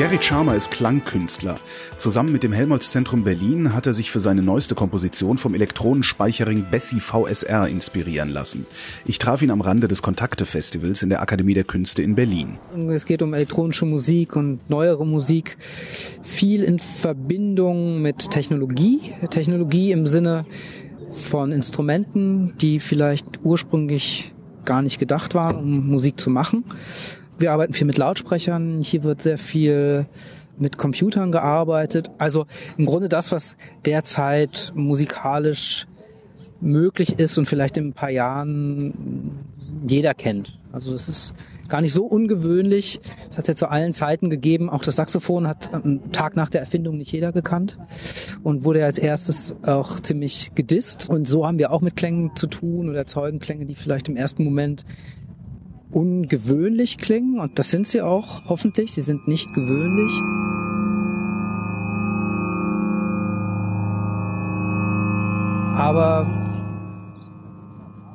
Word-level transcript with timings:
Gerrit 0.00 0.24
Schamer 0.24 0.54
ist 0.54 0.70
Klangkünstler. 0.70 1.60
Zusammen 1.98 2.32
mit 2.32 2.42
dem 2.42 2.54
Helmholtz-Zentrum 2.54 3.22
Berlin 3.22 3.74
hat 3.74 3.86
er 3.86 3.92
sich 3.92 4.10
für 4.10 4.18
seine 4.18 4.42
neueste 4.42 4.74
Komposition 4.74 5.36
vom 5.36 5.54
Elektronenspeicherring 5.54 6.64
Bessie 6.70 7.00
VSR 7.00 7.68
inspirieren 7.68 8.30
lassen. 8.30 8.64
Ich 9.04 9.18
traf 9.18 9.42
ihn 9.42 9.50
am 9.50 9.60
Rande 9.60 9.88
des 9.88 10.00
Kontakte-Festivals 10.00 11.02
in 11.02 11.10
der 11.10 11.20
Akademie 11.20 11.52
der 11.52 11.64
Künste 11.64 12.02
in 12.02 12.14
Berlin. 12.14 12.58
Es 12.88 13.04
geht 13.04 13.20
um 13.20 13.34
elektronische 13.34 13.84
Musik 13.84 14.36
und 14.36 14.70
neuere 14.70 15.04
Musik. 15.04 15.58
Viel 16.22 16.64
in 16.64 16.78
Verbindung 16.78 18.00
mit 18.00 18.30
Technologie. 18.30 19.12
Technologie 19.28 19.92
im 19.92 20.06
Sinne 20.06 20.46
von 21.14 21.52
Instrumenten, 21.52 22.54
die 22.56 22.80
vielleicht 22.80 23.40
ursprünglich 23.42 24.32
gar 24.64 24.80
nicht 24.80 24.98
gedacht 24.98 25.34
waren, 25.34 25.56
um 25.56 25.88
Musik 25.88 26.18
zu 26.18 26.30
machen 26.30 26.64
wir 27.40 27.52
arbeiten 27.52 27.72
viel 27.72 27.86
mit 27.86 27.98
Lautsprechern. 27.98 28.82
Hier 28.82 29.02
wird 29.02 29.20
sehr 29.22 29.38
viel 29.38 30.06
mit 30.58 30.76
Computern 30.76 31.32
gearbeitet. 31.32 32.10
Also 32.18 32.46
im 32.76 32.86
Grunde 32.86 33.08
das, 33.08 33.32
was 33.32 33.56
derzeit 33.84 34.72
musikalisch 34.74 35.86
möglich 36.60 37.18
ist 37.18 37.38
und 37.38 37.46
vielleicht 37.46 37.76
in 37.76 37.88
ein 37.88 37.92
paar 37.94 38.10
Jahren 38.10 39.32
jeder 39.88 40.14
kennt. 40.14 40.58
Also 40.72 40.92
das 40.92 41.08
ist 41.08 41.34
gar 41.68 41.80
nicht 41.80 41.92
so 41.92 42.04
ungewöhnlich. 42.04 43.00
Das 43.28 43.38
hat 43.38 43.44
es 43.44 43.48
ja 43.48 43.54
zu 43.54 43.70
allen 43.70 43.94
Zeiten 43.94 44.28
gegeben. 44.28 44.68
Auch 44.68 44.82
das 44.82 44.96
Saxophon 44.96 45.48
hat 45.48 45.72
am 45.72 46.12
Tag 46.12 46.36
nach 46.36 46.50
der 46.50 46.60
Erfindung 46.60 46.98
nicht 46.98 47.12
jeder 47.12 47.32
gekannt 47.32 47.78
und 48.42 48.64
wurde 48.64 48.84
als 48.84 48.98
erstes 48.98 49.56
auch 49.62 49.98
ziemlich 50.00 50.52
gedisst. 50.54 51.08
Und 51.08 51.26
so 51.26 51.46
haben 51.46 51.58
wir 51.58 51.70
auch 51.72 51.80
mit 51.80 51.96
Klängen 51.96 52.36
zu 52.36 52.46
tun 52.46 52.88
oder 52.88 52.98
erzeugen 52.98 53.38
Klänge, 53.38 53.64
die 53.64 53.74
vielleicht 53.74 54.08
im 54.08 54.16
ersten 54.16 54.44
Moment 54.44 54.84
ungewöhnlich 55.90 56.98
klingen 56.98 57.40
und 57.40 57.58
das 57.58 57.70
sind 57.70 57.86
sie 57.86 58.02
auch, 58.02 58.42
hoffentlich. 58.46 58.92
Sie 58.92 59.02
sind 59.02 59.26
nicht 59.28 59.52
gewöhnlich. 59.54 60.12
Aber 65.76 66.26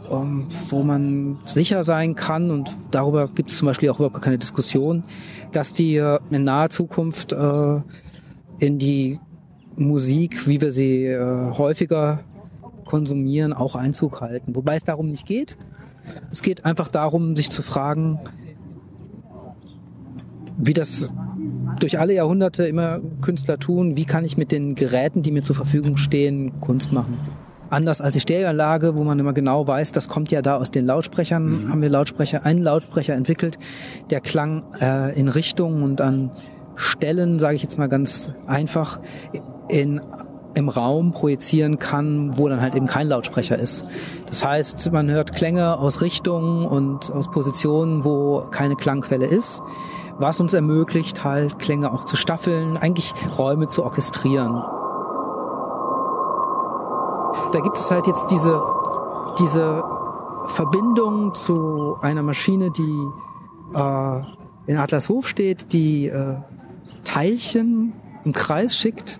um, 0.09 0.41
ähm, 0.41 0.47
wo 0.69 0.83
man 0.83 1.39
sicher 1.45 1.83
sein 1.83 2.15
kann 2.15 2.51
und 2.51 2.75
darüber 2.91 3.27
gibt 3.27 3.49
es 3.49 3.57
zum 3.57 3.67
Beispiel 3.67 3.89
auch 3.89 3.99
überhaupt 3.99 4.21
keine 4.21 4.37
Diskussion, 4.37 5.03
dass 5.51 5.73
die 5.73 5.97
in 5.97 6.43
naher 6.43 6.69
Zukunft 6.69 7.33
äh, 7.33 7.81
in 8.59 8.79
die 8.79 9.19
Musik, 9.75 10.47
wie 10.47 10.61
wir 10.61 10.71
sie 10.71 11.05
äh, 11.05 11.51
häufiger 11.57 12.23
konsumieren, 12.85 13.51
auch 13.51 13.75
Einzug 13.75 14.21
halten. 14.21 14.55
Wobei 14.55 14.75
es 14.75 14.83
darum 14.83 15.09
nicht 15.09 15.25
geht, 15.25 15.57
es 16.31 16.41
geht 16.41 16.65
einfach 16.65 16.87
darum, 16.87 17.35
sich 17.35 17.49
zu 17.49 17.61
fragen, 17.61 18.19
wie 20.57 20.73
das 20.73 21.09
durch 21.79 21.99
alle 21.99 22.13
Jahrhunderte 22.13 22.65
immer 22.67 22.99
Künstler 23.21 23.59
tun, 23.59 23.97
wie 23.97 24.05
kann 24.05 24.23
ich 24.23 24.37
mit 24.37 24.51
den 24.51 24.75
Geräten, 24.75 25.21
die 25.21 25.31
mir 25.31 25.43
zur 25.43 25.55
Verfügung 25.55 25.97
stehen, 25.97 26.59
Kunst 26.61 26.91
machen. 26.91 27.17
Anders 27.69 27.99
als 27.99 28.13
die 28.13 28.19
Stereoanlage, 28.19 28.95
wo 28.95 29.03
man 29.03 29.19
immer 29.19 29.33
genau 29.33 29.67
weiß, 29.67 29.91
das 29.91 30.07
kommt 30.07 30.31
ja 30.31 30.41
da 30.41 30.57
aus 30.57 30.71
den 30.71 30.85
Lautsprechern, 30.85 31.65
mhm. 31.65 31.69
haben 31.69 31.81
wir 31.81 31.89
Lautsprecher, 31.89 32.45
einen 32.45 32.61
Lautsprecher 32.61 33.15
entwickelt, 33.15 33.57
der 34.11 34.21
klang 34.21 34.63
äh, 34.79 35.19
in 35.19 35.27
Richtungen 35.27 35.81
und 35.81 35.99
an 35.99 36.31
Stellen, 36.75 37.39
sage 37.39 37.55
ich 37.55 37.63
jetzt 37.63 37.77
mal 37.77 37.89
ganz 37.89 38.29
einfach, 38.47 38.99
in 39.67 40.01
im 40.55 40.69
Raum 40.69 41.11
projizieren 41.11 41.77
kann, 41.77 42.37
wo 42.37 42.49
dann 42.49 42.61
halt 42.61 42.75
eben 42.75 42.87
kein 42.87 43.07
Lautsprecher 43.07 43.59
ist. 43.59 43.85
Das 44.27 44.43
heißt, 44.43 44.91
man 44.91 45.11
hört 45.11 45.35
Klänge 45.35 45.77
aus 45.77 46.01
Richtungen 46.01 46.65
und 46.65 47.11
aus 47.11 47.29
Positionen, 47.29 48.05
wo 48.05 48.45
keine 48.51 48.75
Klangquelle 48.75 49.25
ist, 49.25 49.61
was 50.17 50.39
uns 50.39 50.53
ermöglicht, 50.53 51.23
halt 51.23 51.59
Klänge 51.59 51.91
auch 51.91 52.05
zu 52.05 52.15
staffeln, 52.15 52.77
eigentlich 52.77 53.13
Räume 53.37 53.67
zu 53.67 53.83
orchestrieren. 53.83 54.63
Da 57.51 57.59
gibt 57.59 57.77
es 57.77 57.91
halt 57.91 58.07
jetzt 58.07 58.27
diese, 58.31 58.61
diese 59.39 59.83
Verbindung 60.47 61.33
zu 61.33 61.97
einer 62.01 62.23
Maschine, 62.23 62.71
die 62.71 63.07
äh, 63.73 64.71
in 64.71 64.77
Atlashof 64.77 65.27
steht, 65.27 65.73
die 65.73 66.07
äh, 66.07 66.37
Teilchen 67.03 67.93
im 68.23 68.31
Kreis 68.31 68.75
schickt 68.75 69.19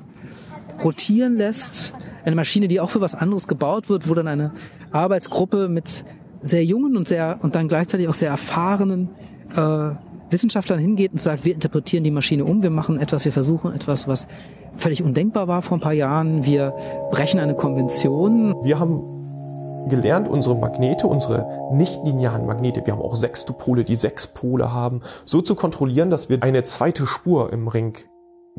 rotieren 0.85 1.35
lässt. 1.35 1.93
Eine 2.23 2.35
Maschine, 2.35 2.67
die 2.69 2.79
auch 2.79 2.89
für 2.89 3.01
was 3.01 3.15
anderes 3.15 3.47
gebaut 3.47 3.89
wird, 3.89 4.07
wo 4.07 4.13
dann 4.13 4.27
eine 4.27 4.51
Arbeitsgruppe 4.91 5.67
mit 5.67 6.05
sehr 6.41 6.63
jungen 6.63 6.95
und 6.95 7.07
sehr 7.07 7.39
und 7.41 7.55
dann 7.55 7.67
gleichzeitig 7.67 8.07
auch 8.07 8.13
sehr 8.13 8.29
erfahrenen 8.29 9.09
äh, 9.57 9.89
Wissenschaftlern 10.29 10.79
hingeht 10.79 11.11
und 11.11 11.19
sagt, 11.19 11.45
wir 11.45 11.53
interpretieren 11.53 12.03
die 12.03 12.11
Maschine 12.11 12.45
um, 12.45 12.63
wir 12.63 12.69
machen 12.69 12.99
etwas, 12.99 13.25
wir 13.25 13.31
versuchen 13.31 13.73
etwas, 13.73 14.07
was 14.07 14.27
völlig 14.75 15.03
undenkbar 15.03 15.47
war 15.47 15.61
vor 15.61 15.77
ein 15.77 15.81
paar 15.81 15.93
Jahren, 15.93 16.45
wir 16.45 16.73
brechen 17.11 17.39
eine 17.39 17.55
Konvention. 17.55 18.55
Wir 18.63 18.79
haben 18.79 19.01
gelernt, 19.89 20.27
unsere 20.27 20.55
Magnete, 20.55 21.07
unsere 21.07 21.69
nicht-linearen 21.73 22.45
Magnete, 22.45 22.85
wir 22.85 22.93
haben 22.93 23.01
auch 23.01 23.15
Sextopole, 23.15 23.83
die 23.83 23.95
sechs 23.95 24.27
Pole 24.27 24.73
haben, 24.73 25.01
so 25.25 25.41
zu 25.41 25.55
kontrollieren, 25.55 26.09
dass 26.09 26.29
wir 26.29 26.41
eine 26.41 26.63
zweite 26.63 27.05
Spur 27.05 27.53
im 27.53 27.67
Ring 27.67 27.95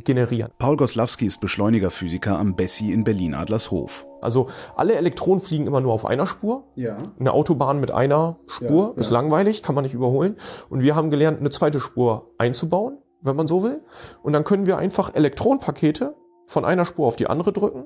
generieren. 0.04 0.52
Paul 0.58 0.76
Goslawski 0.76 1.26
ist 1.26 1.40
Beschleunigerphysiker 1.40 2.38
am 2.38 2.54
Bessi 2.54 2.92
in 2.92 3.04
Berlin-Adlershof. 3.04 4.06
Also 4.20 4.48
alle 4.74 4.94
Elektronen 4.94 5.40
fliegen 5.40 5.66
immer 5.66 5.80
nur 5.80 5.92
auf 5.92 6.04
einer 6.04 6.26
Spur. 6.26 6.64
Ja. 6.74 6.98
Eine 7.18 7.32
Autobahn 7.32 7.80
mit 7.80 7.90
einer 7.90 8.38
Spur 8.46 8.92
ja, 8.94 9.00
ist 9.00 9.10
ja. 9.10 9.18
langweilig, 9.18 9.62
kann 9.62 9.74
man 9.74 9.84
nicht 9.84 9.94
überholen. 9.94 10.36
Und 10.68 10.82
wir 10.82 10.94
haben 10.94 11.10
gelernt, 11.10 11.40
eine 11.40 11.50
zweite 11.50 11.80
Spur 11.80 12.26
einzubauen, 12.38 12.98
wenn 13.22 13.36
man 13.36 13.46
so 13.46 13.62
will. 13.62 13.82
Und 14.22 14.32
dann 14.32 14.44
können 14.44 14.66
wir 14.66 14.78
einfach 14.78 15.14
Elektronenpakete 15.14 16.14
von 16.46 16.64
einer 16.64 16.84
Spur 16.84 17.06
auf 17.06 17.16
die 17.16 17.28
andere 17.28 17.52
drücken. 17.52 17.84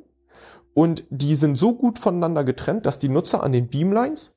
Und 0.75 1.05
die 1.11 1.35
sind 1.35 1.57
so 1.57 1.75
gut 1.75 1.99
voneinander 1.99 2.45
getrennt, 2.45 2.87
dass 2.87 2.99
die 2.99 3.09
Nutzer 3.09 3.43
an 3.43 3.53
den 3.53 3.69
Beamlines 3.69 4.37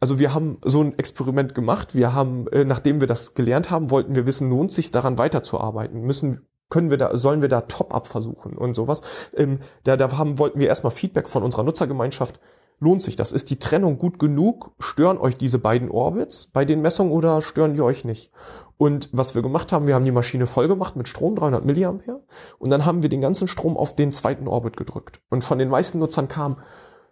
also 0.00 0.18
wir 0.18 0.32
haben 0.32 0.56
so 0.64 0.80
ein 0.80 0.98
Experiment 0.98 1.54
gemacht. 1.54 1.94
Wir 1.94 2.14
haben, 2.14 2.48
äh, 2.48 2.64
nachdem 2.64 3.00
wir 3.00 3.06
das 3.06 3.34
gelernt 3.34 3.70
haben, 3.70 3.90
wollten 3.90 4.14
wir 4.14 4.26
wissen, 4.26 4.48
lohnt 4.48 4.72
sich 4.72 4.90
daran 4.90 5.18
weiterzuarbeiten? 5.18 6.00
Müssen 6.00 6.40
können 6.70 6.90
wir 6.90 6.96
da, 6.96 7.16
sollen 7.16 7.42
wir 7.42 7.48
da 7.48 7.62
Top-up 7.62 8.06
versuchen 8.06 8.56
und 8.56 8.74
sowas. 8.74 9.02
Ähm, 9.36 9.58
da, 9.84 9.96
da 9.96 10.16
haben, 10.16 10.38
wollten 10.38 10.60
wir 10.60 10.68
erstmal 10.68 10.92
Feedback 10.92 11.28
von 11.28 11.42
unserer 11.42 11.64
Nutzergemeinschaft. 11.64 12.40
Lohnt 12.82 13.02
sich 13.02 13.16
das? 13.16 13.32
Ist 13.32 13.50
die 13.50 13.58
Trennung 13.58 13.98
gut 13.98 14.18
genug? 14.18 14.70
Stören 14.78 15.18
euch 15.18 15.36
diese 15.36 15.58
beiden 15.58 15.90
Orbits 15.90 16.46
bei 16.46 16.64
den 16.64 16.80
Messungen 16.80 17.12
oder 17.12 17.42
stören 17.42 17.74
die 17.74 17.82
euch 17.82 18.06
nicht? 18.06 18.30
Und 18.78 19.10
was 19.12 19.34
wir 19.34 19.42
gemacht 19.42 19.72
haben, 19.72 19.86
wir 19.86 19.94
haben 19.94 20.06
die 20.06 20.12
Maschine 20.12 20.46
voll 20.46 20.66
gemacht 20.66 20.96
mit 20.96 21.06
Strom, 21.06 21.36
300 21.36 21.66
Milliampere, 21.66 22.22
und 22.58 22.70
dann 22.70 22.86
haben 22.86 23.02
wir 23.02 23.10
den 23.10 23.20
ganzen 23.20 23.46
Strom 23.46 23.76
auf 23.76 23.94
den 23.94 24.10
zweiten 24.10 24.48
Orbit 24.48 24.78
gedrückt. 24.78 25.20
Und 25.28 25.44
von 25.44 25.58
den 25.58 25.68
meisten 25.68 25.98
Nutzern 25.98 26.28
kam, 26.28 26.56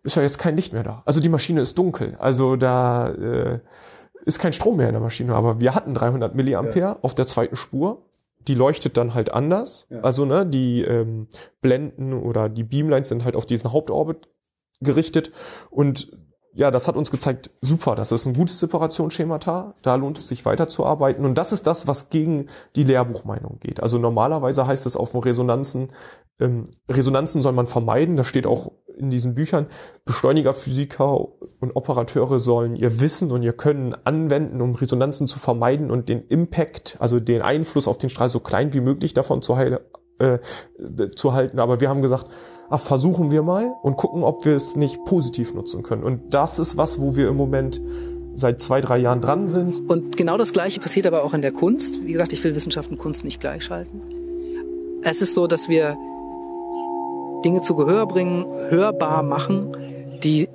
ist 0.03 0.17
ja 0.17 0.23
jetzt 0.23 0.39
kein 0.39 0.57
Licht 0.57 0.73
mehr 0.73 0.85
da. 0.85 1.03
Also 1.05 1.21
die 1.21 1.29
Maschine 1.29 1.61
ist 1.61 1.77
dunkel. 1.77 2.17
Also 2.19 2.57
da 2.57 3.09
äh, 3.09 3.61
ist 4.23 4.39
kein 4.39 4.55
Strom 4.55 4.79
mehr 4.79 4.87
in 4.87 4.95
der 4.95 5.03
Maschine. 5.03 5.35
Aber 5.35 5.61
wir 5.61 5.75
hatten 5.75 5.93
300 5.93 6.35
Milliampere 6.35 6.81
ja. 6.81 6.97
auf 7.03 7.15
der 7.15 7.27
zweiten 7.27 7.57
Spur 7.57 8.08
die 8.49 8.55
leuchtet 8.55 8.97
dann 8.97 9.15
halt 9.15 9.33
anders. 9.33 9.87
Ja. 9.91 10.01
Also 10.01 10.25
ne, 10.25 10.45
die 10.47 10.83
ähm, 10.83 11.29
Blenden 11.61 12.15
oder 12.15 12.49
die 12.49 12.65
Beamlines 12.65 13.09
sind 13.09 13.25
halt 13.25 13.37
auf 13.37 13.45
diesen 13.45 13.73
Hauptorbit 13.73 14.29
gerichtet 14.81 15.33
und 15.71 16.11
ja, 16.55 16.73
das 16.73 16.89
hat 16.89 16.97
uns 16.97 17.13
gezeigt, 17.13 17.51
super, 17.61 17.95
das 17.95 18.11
ist 18.11 18.27
ein 18.27 18.35
gutes 18.35 18.59
Separationsschemata, 18.59 19.75
da 19.83 19.95
lohnt 19.95 20.19
es 20.19 20.27
sich 20.27 20.45
weiterzuarbeiten 20.45 21.25
und 21.25 21.37
das 21.37 21.53
ist 21.53 21.69
das, 21.69 21.87
was 21.87 22.09
gegen 22.09 22.47
die 22.75 22.83
Lehrbuchmeinung 22.83 23.59
geht. 23.61 23.81
Also 23.81 23.99
normalerweise 23.99 24.67
heißt 24.67 24.85
es 24.87 24.97
auf 24.97 25.15
Resonanzen, 25.15 25.93
ähm, 26.41 26.65
Resonanzen 26.89 27.43
soll 27.43 27.53
man 27.53 27.69
vermeiden, 27.69 28.17
das 28.17 28.27
steht 28.27 28.47
auch 28.47 28.73
in 28.99 29.11
diesen 29.11 29.35
Büchern, 29.35 29.67
Beschleunigerphysiker 30.05 31.29
und 31.61 31.77
Operateure 31.77 32.39
sollen 32.39 32.77
ihr 32.77 33.01
Wissen 33.01 33.31
und 33.31 33.43
ihr 33.43 33.53
Können 33.53 33.95
anwenden, 34.05 34.61
um 34.61 34.75
Resonanzen 34.75 35.27
zu 35.27 35.39
vermeiden 35.39 35.91
und 35.91 36.09
den 36.09 36.27
Impact, 36.29 36.97
also 37.01 37.21
den 37.21 37.43
Einfluss 37.43 37.89
auf 37.89 37.99
den 37.99 38.11
Strahl 38.11 38.29
so 38.29 38.41
klein 38.41 38.73
wie 38.75 38.81
möglich 38.81 39.15
davon 39.15 39.43
zu, 39.43 39.57
heil, 39.57 39.81
äh, 40.19 40.39
zu 41.15 41.33
halten. 41.33 41.59
Aber 41.59 41.81
wir 41.81 41.89
haben 41.89 42.03
gesagt, 42.03 42.27
ach, 42.71 42.81
versuchen 42.81 43.31
wir 43.31 43.43
mal 43.43 43.75
und 43.83 43.97
gucken, 43.97 44.23
ob 44.23 44.45
wir 44.45 44.57
es 44.57 44.77
nicht 44.77 45.05
positiv 45.05 45.55
nutzen 45.55 45.83
können. 45.83 46.03
Und 46.03 46.35
das 46.35 46.59
ist 46.59 46.77
was, 46.77 47.01
wo 47.01 47.17
wir 47.17 47.29
im 47.29 47.37
Moment 47.37 47.81
seit 48.35 48.61
zwei, 48.61 48.81
drei 48.81 48.99
Jahren 48.99 49.21
dran 49.21 49.49
sind. 49.49 49.81
Und 49.89 50.17
genau 50.17 50.37
das 50.39 50.53
Gleiche 50.53 50.81
passiert 50.81 51.07
aber 51.07 51.25
auch 51.25 51.35
in 51.35 51.43
der 51.43 51.53
Kunst. 51.53 52.05
Wie 52.05 52.13
gesagt, 52.13 52.33
ich 52.33 52.43
will 52.45 52.55
Wissenschaft 52.55 52.91
und 52.91 52.99
Kunst 52.99 53.25
nicht 53.25 53.41
gleichschalten. 53.41 54.01
Es 55.03 55.23
ist 55.23 55.35
so, 55.35 55.47
dass 55.47 55.69
wir 55.69 55.97
Dinge 57.45 57.63
zu 57.63 57.77
Gehör 57.77 58.07
bringen, 58.07 58.45
hörbar 58.71 59.23
machen, 59.23 59.73
die 60.23 60.49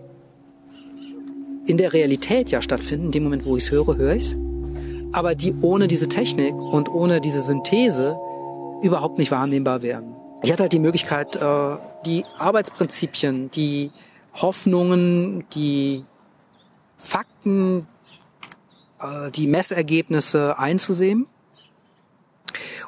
in 1.65 1.77
der 1.77 1.93
Realität 1.93 2.51
ja 2.51 2.61
stattfinden. 2.61 3.07
In 3.07 3.11
dem 3.11 3.23
Moment, 3.23 3.45
wo 3.45 3.55
ich 3.55 3.63
es 3.63 3.71
höre, 3.71 3.95
höre 3.95 4.15
ich 4.15 4.23
es. 4.23 4.35
Aber 5.13 5.35
die 5.35 5.53
ohne 5.61 5.87
diese 5.87 6.07
Technik 6.07 6.55
und 6.55 6.89
ohne 6.89 7.21
diese 7.21 7.41
Synthese 7.41 8.17
überhaupt 8.81 9.17
nicht 9.17 9.31
wahrnehmbar 9.31 9.81
wären. 9.81 10.15
Ich 10.41 10.51
hatte 10.51 10.63
halt 10.63 10.73
die 10.73 10.79
Möglichkeit, 10.79 11.37
äh, 11.37 11.77
die 12.05 12.25
Arbeitsprinzipien, 12.37 13.49
die 13.51 13.91
Hoffnungen, 14.33 15.45
die 15.53 16.03
Fakten, 16.97 17.87
äh, 18.99 19.31
die 19.31 19.47
Messergebnisse 19.47 20.57
einzusehen 20.59 21.27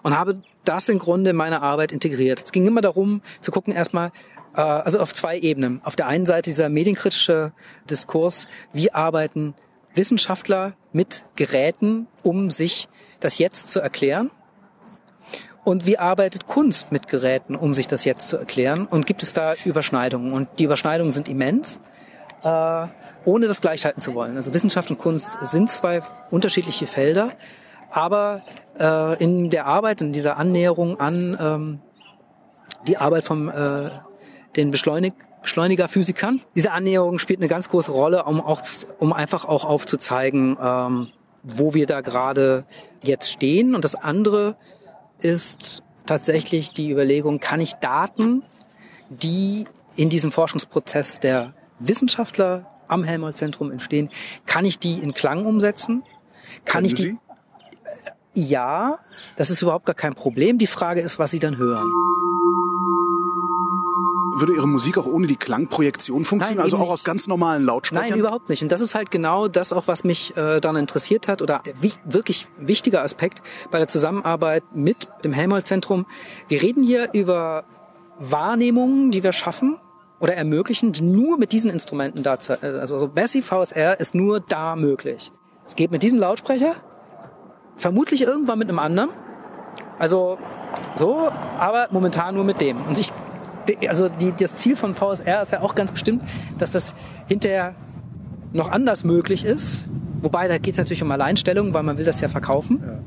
und 0.03 0.17
habe 0.17 0.41
das 0.67 0.89
im 0.89 0.99
Grunde 0.99 1.31
in 1.31 1.35
meine 1.35 1.61
Arbeit 1.61 1.91
integriert. 1.91 2.41
Es 2.43 2.51
ging 2.51 2.65
immer 2.65 2.81
darum, 2.81 3.21
zu 3.41 3.51
gucken 3.51 3.73
erstmal, 3.73 4.11
äh, 4.55 4.61
also 4.61 4.99
auf 4.99 5.13
zwei 5.13 5.37
Ebenen. 5.37 5.81
Auf 5.83 5.95
der 5.95 6.07
einen 6.07 6.25
Seite 6.25 6.49
dieser 6.49 6.69
medienkritische 6.69 7.53
Diskurs, 7.89 8.47
wie 8.73 8.91
arbeiten 8.91 9.53
Wissenschaftler 9.93 10.73
mit 10.91 11.25
Geräten, 11.35 12.07
um 12.23 12.49
sich 12.49 12.87
das 13.19 13.37
Jetzt 13.37 13.71
zu 13.71 13.79
erklären? 13.79 14.31
Und 15.63 15.87
wie 15.87 15.97
arbeitet 15.97 16.47
Kunst 16.47 16.91
mit 16.91 17.07
Geräten, 17.07 17.55
um 17.55 17.73
sich 17.73 17.87
das 17.87 18.05
jetzt 18.05 18.29
zu 18.29 18.37
erklären? 18.37 18.85
Und 18.85 19.07
gibt 19.07 19.23
es 19.23 19.33
da 19.33 19.55
Überschneidungen? 19.65 20.31
Und 20.31 20.47
die 20.59 20.65
Überschneidungen 20.65 21.11
sind 21.11 21.27
immens, 21.27 21.79
äh, 22.43 22.87
ohne 23.25 23.47
das 23.47 23.61
gleichhalten 23.61 23.99
zu 23.99 24.13
wollen. 24.13 24.35
Also 24.35 24.53
Wissenschaft 24.53 24.91
und 24.91 24.99
Kunst 24.99 25.39
sind 25.41 25.71
zwei 25.71 26.03
unterschiedliche 26.29 26.85
Felder, 26.85 27.31
aber 27.91 28.43
äh, 28.79 29.21
in 29.23 29.49
der 29.49 29.65
Arbeit, 29.65 30.01
in 30.01 30.11
dieser 30.11 30.37
Annäherung 30.37 30.99
an 30.99 31.37
ähm, 31.39 31.79
die 32.87 32.97
Arbeit 32.97 33.23
von 33.23 33.49
äh, 33.49 33.89
den 34.55 34.71
Beschleunig 34.71 35.13
Beschleunigerphysikern, 35.41 36.41
diese 36.55 36.71
Annäherung 36.71 37.19
spielt 37.19 37.39
eine 37.39 37.47
ganz 37.47 37.69
große 37.69 37.91
Rolle, 37.91 38.23
um 38.23 38.41
auch, 38.41 38.61
um 38.97 39.13
einfach 39.13 39.45
auch 39.45 39.63
aufzuzeigen, 39.63 40.57
ähm, 40.59 41.07
wo 41.43 41.75
wir 41.75 41.85
da 41.85 42.01
gerade 42.01 42.65
jetzt 43.03 43.29
stehen. 43.29 43.75
Und 43.75 43.83
das 43.83 43.93
andere 43.93 44.55
ist 45.19 45.83
tatsächlich 46.07 46.71
die 46.71 46.89
Überlegung, 46.89 47.39
kann 47.39 47.61
ich 47.61 47.73
Daten, 47.73 48.41
die 49.09 49.65
in 49.95 50.09
diesem 50.09 50.31
Forschungsprozess 50.31 51.19
der 51.19 51.53
Wissenschaftler 51.77 52.65
am 52.87 53.03
Helmholtz-Zentrum 53.03 53.71
entstehen, 53.71 54.09
kann 54.45 54.65
ich 54.65 54.79
die 54.79 54.99
in 54.99 55.13
Klang 55.13 55.45
umsetzen? 55.45 56.03
Kann 56.65 56.83
Können 56.83 56.85
ich 56.85 56.93
die? 56.95 57.01
Sie? 57.01 57.17
Ja, 58.35 58.99
das 59.37 59.49
ist 59.49 59.61
überhaupt 59.61 59.85
gar 59.85 59.95
kein 59.95 60.13
Problem. 60.13 60.57
Die 60.57 60.67
Frage 60.67 61.01
ist, 61.01 61.19
was 61.19 61.31
Sie 61.31 61.39
dann 61.39 61.57
hören 61.57 61.91
würde 64.39 64.53
Ihre 64.53 64.67
Musik 64.67 64.97
auch 64.97 65.05
ohne 65.05 65.27
die 65.27 65.35
Klangprojektion 65.35 66.25
funktionieren, 66.25 66.57
Nein, 66.57 66.63
also 66.63 66.77
auch 66.77 66.91
aus 66.91 67.03
ganz 67.03 67.27
normalen 67.27 67.63
Lautsprechern? 67.63 68.09
Nein, 68.09 68.19
überhaupt 68.19 68.49
nicht. 68.49 68.61
Und 68.61 68.71
das 68.71 68.81
ist 68.81 68.93
halt 68.95 69.11
genau 69.11 69.47
das 69.47 69.71
auch, 69.73 69.87
was 69.87 70.03
mich 70.03 70.35
äh, 70.35 70.59
dann 70.59 70.75
interessiert 70.75 71.27
hat 71.27 71.41
oder 71.41 71.61
der 71.65 71.73
wirklich 72.05 72.47
wichtige 72.59 73.01
Aspekt 73.01 73.41
bei 73.71 73.77
der 73.77 73.87
Zusammenarbeit 73.87 74.63
mit 74.73 75.07
dem 75.23 75.33
Helmholtz-Zentrum. 75.33 76.05
Wir 76.47 76.61
reden 76.61 76.83
hier 76.83 77.09
über 77.13 77.63
Wahrnehmungen, 78.19 79.11
die 79.11 79.23
wir 79.23 79.31
schaffen 79.31 79.77
oder 80.19 80.35
ermöglichen, 80.35 80.91
die 80.91 81.01
nur 81.01 81.37
mit 81.37 81.51
diesen 81.51 81.71
Instrumenten 81.71 82.23
da, 82.23 82.35
äh, 82.35 82.65
also, 82.65 82.95
also 82.95 83.07
Bessie 83.07 83.41
VSR 83.41 83.99
ist 83.99 84.15
nur 84.15 84.41
da 84.41 84.75
möglich. 84.75 85.31
Es 85.65 85.75
geht 85.75 85.91
mit 85.91 86.03
diesem 86.03 86.19
Lautsprecher, 86.19 86.75
vermutlich 87.77 88.21
irgendwann 88.21 88.59
mit 88.59 88.69
einem 88.69 88.79
anderen. 88.79 89.09
Also 89.99 90.37
so, 90.97 91.29
aber 91.59 91.87
momentan 91.91 92.35
nur 92.35 92.43
mit 92.43 92.61
dem. 92.61 92.77
Und 92.85 92.99
ich 92.99 93.11
also 93.87 94.09
die, 94.09 94.33
das 94.37 94.57
Ziel 94.57 94.75
von 94.75 94.93
VSR 94.93 95.41
ist 95.41 95.51
ja 95.51 95.61
auch 95.61 95.75
ganz 95.75 95.91
bestimmt, 95.91 96.23
dass 96.59 96.71
das 96.71 96.93
hinterher 97.27 97.73
noch 98.53 98.71
anders 98.71 99.03
möglich 99.03 99.45
ist. 99.45 99.85
Wobei, 100.21 100.47
da 100.47 100.57
geht 100.57 100.73
es 100.73 100.77
natürlich 100.77 101.03
um 101.03 101.11
Alleinstellung, 101.11 101.73
weil 101.73 101.83
man 101.83 101.97
will 101.97 102.05
das 102.05 102.21
ja 102.21 102.29
verkaufen. 102.29 102.81
Ja. 102.85 102.99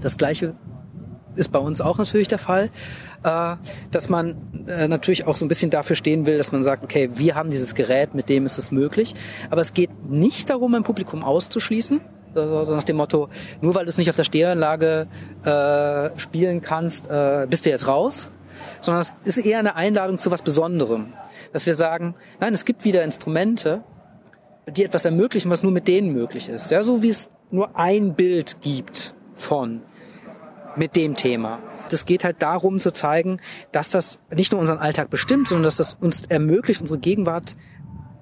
Das 0.00 0.18
Gleiche 0.18 0.54
ist 1.34 1.50
bei 1.50 1.58
uns 1.58 1.80
auch 1.80 1.98
natürlich 1.98 2.28
der 2.28 2.38
Fall, 2.38 2.68
äh, 3.22 3.56
dass 3.90 4.08
man 4.08 4.36
äh, 4.66 4.88
natürlich 4.88 5.26
auch 5.26 5.36
so 5.36 5.44
ein 5.44 5.48
bisschen 5.48 5.70
dafür 5.70 5.96
stehen 5.96 6.26
will, 6.26 6.36
dass 6.36 6.52
man 6.52 6.62
sagt, 6.62 6.84
okay, 6.84 7.10
wir 7.14 7.34
haben 7.34 7.50
dieses 7.50 7.74
Gerät, 7.74 8.14
mit 8.14 8.28
dem 8.28 8.44
ist 8.44 8.58
es 8.58 8.70
möglich. 8.70 9.14
Aber 9.50 9.60
es 9.60 9.72
geht 9.72 9.90
nicht 10.10 10.50
darum, 10.50 10.74
ein 10.74 10.82
Publikum 10.82 11.24
auszuschließen, 11.24 12.00
also 12.34 12.74
nach 12.74 12.84
dem 12.84 12.96
Motto, 12.96 13.28
nur 13.60 13.74
weil 13.74 13.84
du 13.84 13.90
es 13.90 13.98
nicht 13.98 14.10
auf 14.10 14.16
der 14.16 14.24
Stereoanlage 14.24 15.06
äh, 15.44 16.18
spielen 16.18 16.62
kannst, 16.62 17.08
äh, 17.08 17.46
bist 17.48 17.66
du 17.66 17.70
jetzt 17.70 17.86
raus, 17.86 18.28
sondern 18.80 19.02
es 19.02 19.36
ist 19.36 19.44
eher 19.44 19.58
eine 19.58 19.76
Einladung 19.76 20.18
zu 20.18 20.30
was 20.30 20.42
Besonderem. 20.42 21.12
Dass 21.52 21.66
wir 21.66 21.74
sagen, 21.74 22.14
nein, 22.40 22.54
es 22.54 22.64
gibt 22.64 22.84
wieder 22.84 23.02
Instrumente, 23.04 23.82
die 24.68 24.84
etwas 24.84 25.04
ermöglichen, 25.04 25.50
was 25.50 25.62
nur 25.62 25.72
mit 25.72 25.88
denen 25.88 26.12
möglich 26.12 26.48
ist. 26.48 26.70
Ja, 26.70 26.82
so 26.82 27.02
wie 27.02 27.10
es 27.10 27.28
nur 27.50 27.76
ein 27.76 28.14
Bild 28.14 28.60
gibt 28.60 29.14
von 29.34 29.82
mit 30.76 30.96
dem 30.96 31.14
Thema. 31.14 31.58
Das 31.90 32.06
geht 32.06 32.24
halt 32.24 32.40
darum 32.40 32.78
zu 32.78 32.92
zeigen, 32.92 33.38
dass 33.70 33.90
das 33.90 34.20
nicht 34.34 34.52
nur 34.52 34.60
unseren 34.60 34.78
Alltag 34.78 35.10
bestimmt, 35.10 35.48
sondern 35.48 35.64
dass 35.64 35.76
das 35.76 35.94
uns 36.00 36.22
ermöglicht, 36.28 36.80
unsere 36.80 36.98
Gegenwart 36.98 37.54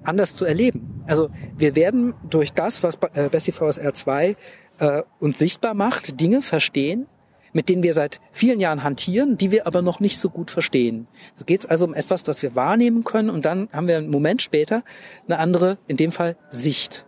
anders 0.03 0.35
zu 0.35 0.45
erleben. 0.45 1.03
Also 1.07 1.29
wir 1.57 1.75
werden 1.75 2.13
durch 2.29 2.53
das, 2.53 2.83
was 2.83 2.97
Bessie 2.97 3.51
VSR 3.51 3.93
2 3.93 4.35
äh, 4.79 5.03
uns 5.19 5.37
sichtbar 5.37 5.73
macht, 5.73 6.19
Dinge 6.19 6.41
verstehen, 6.41 7.07
mit 7.53 7.69
denen 7.69 7.83
wir 7.83 7.93
seit 7.93 8.21
vielen 8.31 8.59
Jahren 8.59 8.83
hantieren, 8.83 9.37
die 9.37 9.51
wir 9.51 9.67
aber 9.67 9.81
noch 9.81 9.99
nicht 9.99 10.19
so 10.19 10.29
gut 10.29 10.51
verstehen. 10.51 11.07
Es 11.37 11.45
geht 11.45 11.69
also 11.69 11.85
um 11.85 11.93
etwas, 11.93 12.23
das 12.23 12.41
wir 12.41 12.55
wahrnehmen 12.55 13.03
können 13.03 13.29
und 13.29 13.45
dann 13.45 13.69
haben 13.73 13.87
wir 13.87 13.97
einen 13.97 14.09
Moment 14.09 14.41
später 14.41 14.83
eine 15.27 15.39
andere, 15.39 15.77
in 15.87 15.97
dem 15.97 16.11
Fall 16.11 16.37
Sicht. 16.49 17.05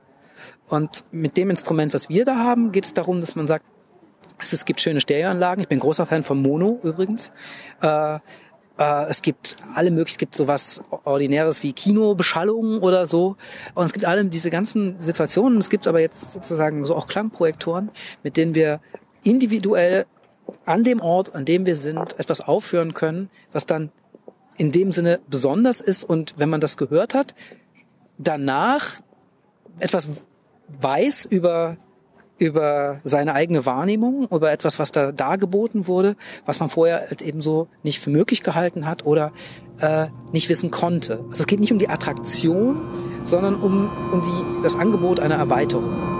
Und 0.68 1.06
mit 1.12 1.38
dem 1.38 1.50
Instrument, 1.50 1.94
was 1.94 2.10
wir 2.10 2.25
da 2.25 2.38
haben, 2.38 2.72
geht 2.72 2.86
es 2.86 2.94
darum, 2.94 3.22
dass 3.22 3.36
man 3.36 3.48
sagt, 3.48 3.66
es 4.39 4.66
gibt 4.66 4.81
schöne 4.81 5.00
Stereoanlagen. 5.00 5.62
Ich 5.62 5.68
bin 5.68 5.80
großer 5.80 6.06
Fan 6.06 6.24
von 6.24 6.42
Mono 6.42 6.80
übrigens. 6.84 7.31
Äh, 7.81 8.19
äh, 8.78 9.06
es 9.10 9.22
gibt 9.22 9.58
alle 9.75 9.92
möglichen, 9.92 10.16
es 10.16 10.18
gibt 10.18 10.36
sowas 10.36 10.84
Ordinäres 11.04 11.64
wie 11.64 11.74
Kinobeschallung 11.74 12.80
oder 12.81 13.06
so. 13.08 13.36
Und 13.75 13.86
es 13.86 13.94
gibt 13.94 14.06
alle 14.06 14.25
diese 14.25 14.50
ganzen 14.50 15.00
Situationen. 15.00 15.60
Es 15.60 15.70
gibt 15.70 15.88
aber 15.88 16.00
jetzt 16.00 16.34
sozusagen 16.34 16.84
so 16.86 16.96
auch 16.96 17.08
Klangprojektoren, 17.08 17.92
mit 18.24 18.38
denen 18.38 18.56
wir 18.56 18.81
individuell 19.24 20.06
an 20.66 20.84
dem 20.84 21.02
Ort, 21.02 21.36
an 21.36 21.46
dem 21.46 21.66
wir 21.66 21.75
sind, 21.75 22.20
etwas 22.20 22.42
aufführen 22.42 22.94
können, 22.94 23.30
was 23.52 23.66
dann 23.66 23.92
in 24.58 24.72
dem 24.72 24.92
Sinne 24.92 25.20
besonders 25.30 25.81
ist 25.81 26.04
und 26.04 26.36
wenn 26.38 26.50
man 26.50 26.62
das 26.62 26.77
gehört 26.77 27.13
hat, 27.13 27.34
danach 28.18 29.01
etwas 29.80 30.08
weiß 30.68 31.25
über 31.25 31.77
über 32.38 33.00
seine 33.04 33.34
eigene 33.34 33.66
Wahrnehmung, 33.66 34.28
über 34.30 34.52
etwas, 34.52 34.80
was 34.80 34.92
da 34.92 35.12
dargeboten 35.12 35.88
wurde, 35.88 36.16
was 36.46 36.60
man 36.60 36.70
vorher 36.70 37.02
halt 37.08 37.22
eben 37.22 37.42
so 37.42 37.68
nicht 37.84 38.00
für 38.00 38.10
möglich 38.10 38.44
gehalten 38.44 38.88
hat 38.88 39.06
oder 39.06 39.32
äh, 39.80 40.08
nicht 40.32 40.50
wissen 40.50 40.72
konnte. 40.72 41.20
Also 41.30 41.44
es 41.44 41.48
geht 41.48 41.60
nicht 41.60 41.72
um 41.72 41.80
die 41.80 41.90
Attraktion, 41.90 42.82
sondern 43.24 43.56
um, 43.56 43.90
um 44.12 44.22
die, 44.22 44.63
das 44.63 44.75
Angebot 44.75 45.20
einer 45.20 45.36
Erweiterung. 45.36 46.12